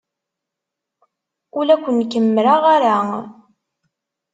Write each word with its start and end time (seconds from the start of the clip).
Ur 1.57 1.63
la 1.65 1.75
ken-kemmreɣ 1.83 2.61
ara. 2.75 2.97